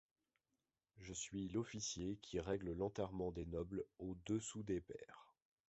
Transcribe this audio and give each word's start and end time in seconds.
Je 0.97 1.13
suis 1.13 1.47
l’officier 1.49 2.17
qui 2.23 2.39
règle 2.39 2.73
l’enterrement 2.73 3.31
des 3.31 3.45
nobles 3.45 3.83
au-dessous 3.99 4.63
des 4.63 4.81
pairs. 4.81 5.27